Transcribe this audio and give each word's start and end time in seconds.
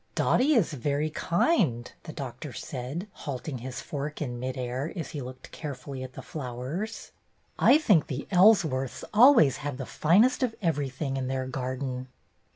"Dottie 0.15 0.55
is 0.55 0.73
very 0.73 1.11
kind," 1.11 1.91
the 2.05 2.11
Doctor 2.11 2.53
said, 2.53 3.07
halting 3.11 3.59
his 3.59 3.81
fork 3.81 4.19
in 4.19 4.39
mid 4.39 4.57
air 4.57 4.91
as 4.95 5.09
he 5.11 5.21
looked 5.21 5.51
care 5.51 5.75
fully 5.75 6.01
at 6.01 6.13
the 6.13 6.23
flowers. 6.23 7.11
"I 7.59 7.77
think 7.77 8.07
the 8.07 8.27
Ellsworths 8.31 9.03
always 9.13 9.57
have 9.57 9.77
the 9.77 9.85
finest 9.85 10.41
of 10.41 10.55
everything 10.59 11.17
in 11.17 11.27
their 11.27 11.45
garden." 11.45 12.07